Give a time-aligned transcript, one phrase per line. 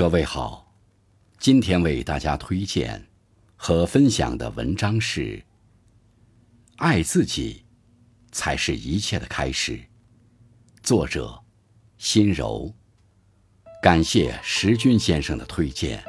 [0.00, 0.72] 各位好，
[1.38, 3.06] 今天为大家推荐
[3.54, 5.36] 和分享的文章是
[6.78, 7.66] 《爱自己
[8.32, 9.76] 才是一切的开始》，
[10.82, 11.38] 作者
[11.98, 12.74] 心柔。
[13.82, 16.02] 感谢石军先生的推荐。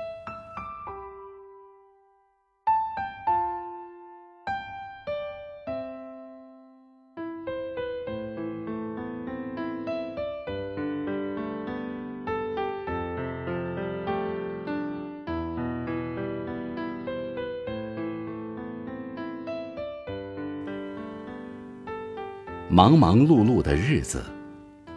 [22.74, 24.24] 忙忙碌碌的日子，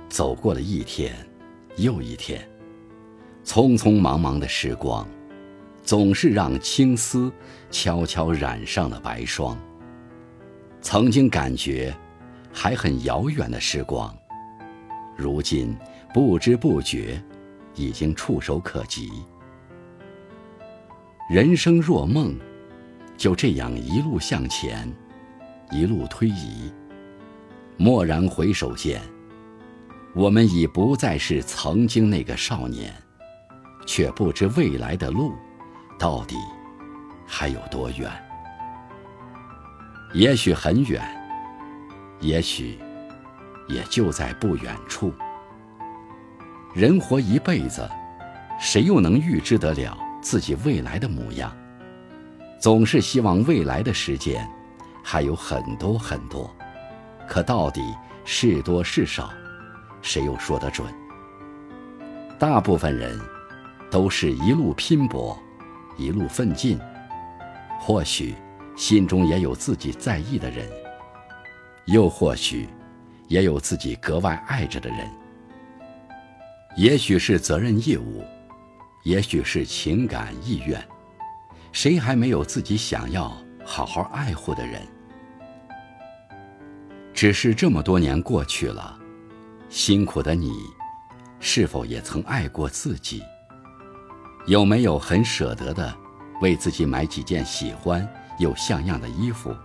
[0.09, 1.13] 走过了一天
[1.77, 2.49] 又一天，
[3.45, 5.05] 匆匆忙忙的时光，
[5.83, 7.33] 总是让青丝
[7.73, 9.59] 悄悄染上了白霜。
[10.81, 11.93] 曾经感觉
[12.53, 14.17] 还很遥远的时光，
[15.17, 15.77] 如今
[16.15, 17.21] 不知不觉
[17.75, 19.11] 已经触手可及。
[21.29, 22.39] 人生若梦，
[23.17, 24.89] 就这样一路向前，
[25.73, 26.73] 一路推移。
[27.79, 29.03] 蓦然回首间，
[30.15, 32.95] 我们已不再是曾经那个少年，
[33.85, 35.33] 却不知未来的路
[35.99, 36.37] 到底
[37.27, 38.11] 还有多远。
[40.13, 41.03] 也许很远，
[42.21, 42.79] 也许
[43.69, 45.13] 也就在不远处。
[46.73, 47.89] 人活一辈子，
[48.61, 51.53] 谁又能预知得了自己未来的模样？
[52.61, 54.49] 总是希望未来的时间
[55.03, 56.55] 还有很多很多。
[57.27, 57.81] 可到底
[58.25, 59.33] 是多是少，
[60.03, 60.87] 谁又说得准？
[62.39, 63.19] 大部分人
[63.91, 65.39] 都是一路拼搏，
[65.97, 66.79] 一路奋进，
[67.81, 68.35] 或许
[68.77, 70.69] 心中也有自己在意的人，
[71.87, 72.69] 又或许
[73.29, 74.99] 也有自己格外爱着的人。
[76.77, 78.25] 也许是责任义务，
[79.05, 80.83] 也许是情感意愿，
[81.73, 83.33] 谁还没有自己想要
[83.65, 84.83] 好好爱护的人？
[87.25, 88.99] 只是这么多年过去了，
[89.71, 90.53] 辛苦的你，
[91.41, 93.23] 是否也曾爱过自己？
[94.45, 95.97] 有没有很舍得的
[96.43, 98.07] 为自己买几件喜欢
[98.39, 99.57] 又像样的衣服？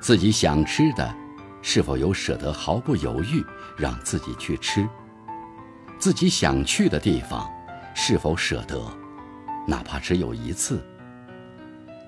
[0.00, 1.14] 自己想吃的，
[1.60, 3.44] 是否有舍得毫不犹豫
[3.76, 4.88] 让自己去吃？
[5.98, 7.46] 自己想去的地方，
[7.94, 8.82] 是否舍得，
[9.68, 10.82] 哪怕只有一次？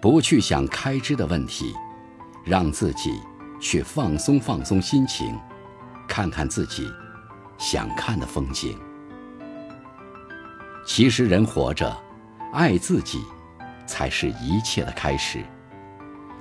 [0.01, 1.75] 不去想开支的问题，
[2.47, 3.21] 让自己。
[3.61, 5.39] 去放松放松心情，
[6.07, 6.91] 看看自己
[7.59, 8.79] 想看的风景。
[10.87, 11.97] 其实人活着，
[12.53, 13.23] 爱自己
[13.87, 15.43] 才是一切的开始。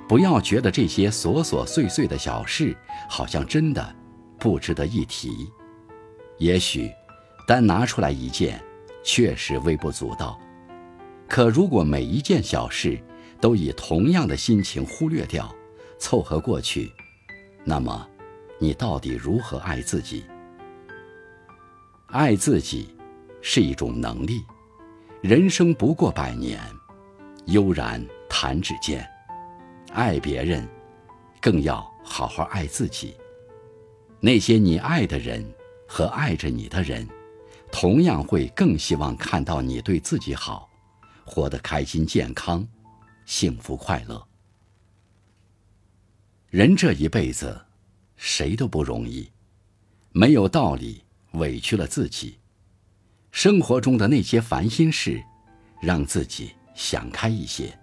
[0.08, 2.76] 不要觉得这些琐琐碎碎的小事
[3.10, 3.96] 好像真的
[4.38, 5.50] 不值得一提。
[6.38, 6.92] 也许
[7.48, 8.62] 单拿出来一件，
[9.02, 10.38] 确实微不足道。
[11.30, 13.02] 可如果每一件小事
[13.40, 15.50] 都以同样的心情忽略掉，
[15.98, 16.92] 凑合过去。
[17.66, 18.08] 那么，
[18.60, 20.26] 你到底如何爱自己？
[22.08, 22.96] 爱自己
[23.42, 24.44] 是一种能力。
[25.22, 26.60] 人生不过百年，
[27.46, 29.08] 悠然弹指间。
[29.94, 30.68] 爱别人，
[31.40, 33.16] 更要好好爱自己。
[34.20, 35.44] 那些你爱的人
[35.88, 37.08] 和爱着你的人，
[37.72, 40.70] 同样会更希望看到你对自己好，
[41.26, 42.68] 活得开心、健康、
[43.26, 44.22] 幸福、快乐。
[46.54, 47.60] 人这一辈子，
[48.16, 49.28] 谁都不容易，
[50.12, 52.38] 没有道理委屈了自己。
[53.32, 55.20] 生活中的那些烦心事，
[55.82, 57.76] 让自己想开一些，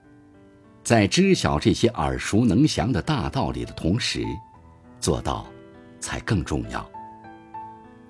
[0.85, 4.25] 在知晓这些耳熟能详的大道理的同时，
[5.01, 5.53] 做到
[5.99, 6.89] 才更重要。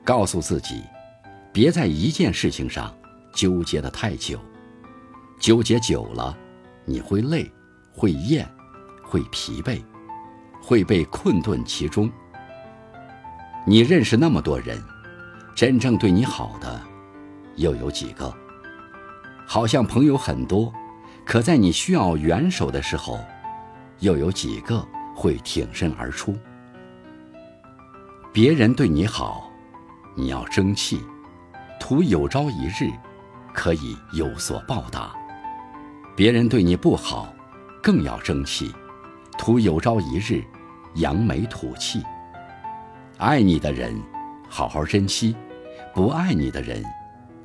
[0.05, 0.83] 告诉自己，
[1.55, 2.95] 别在一件事情上
[3.33, 4.39] 纠结的太久，
[5.41, 6.37] 纠结久了，
[6.85, 7.51] 你会累，
[7.95, 8.47] 会厌，
[9.03, 9.83] 会疲惫。
[10.71, 12.09] 会被困顿其中。
[13.67, 14.81] 你认识那么多人，
[15.53, 16.81] 真正对你好的
[17.57, 18.33] 又有几个？
[19.49, 20.73] 好像朋友很多，
[21.25, 23.19] 可在你需要援手的时候，
[23.99, 26.39] 又有几个会挺身而出？
[28.33, 29.51] 别人对你好，
[30.15, 31.01] 你要争气，
[31.81, 32.89] 图有朝一日
[33.53, 35.11] 可以有所报答；
[36.15, 37.35] 别人对你不好，
[37.83, 38.73] 更要争气。
[39.37, 40.45] 图有朝一日
[40.95, 42.03] 扬眉吐气。
[43.19, 44.01] 爱你的人，
[44.49, 45.35] 好好珍惜；
[45.95, 46.83] 不爱你的人，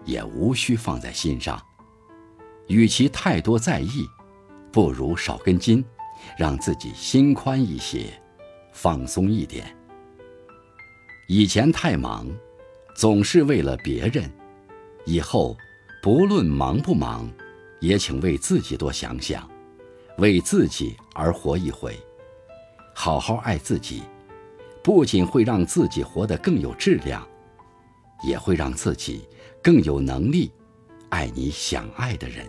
[0.06, 1.62] 也无需放在心上。
[2.68, 4.08] 与其太多在意，
[4.72, 5.84] 不如少根筋，
[6.38, 8.12] 让自己心宽一些，
[8.72, 9.68] 放松一点。
[11.28, 12.28] 以前太忙，
[12.96, 14.24] 总是为了别人；
[15.06, 15.56] 以后
[16.02, 17.30] 不论忙不忙，
[17.82, 19.48] 也请为自己多想想，
[20.18, 22.00] 为自己而活一回，
[23.06, 24.02] 好好爱自己，
[24.82, 27.24] 不仅会让自己活得更有质量，
[28.28, 29.30] 也会让自己
[29.62, 30.52] 更有能力
[31.10, 32.48] 爱你想爱的人。